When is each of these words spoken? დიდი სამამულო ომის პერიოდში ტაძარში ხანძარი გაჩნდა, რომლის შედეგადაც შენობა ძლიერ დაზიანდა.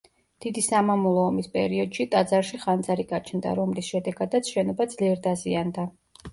დიდი 0.43 0.61
სამამულო 0.67 1.25
ომის 1.31 1.49
პერიოდში 1.57 2.07
ტაძარში 2.15 2.61
ხანძარი 2.65 3.07
გაჩნდა, 3.13 3.55
რომლის 3.63 3.93
შედეგადაც 3.95 4.53
შენობა 4.57 4.93
ძლიერ 4.99 5.25
დაზიანდა. 5.31 5.91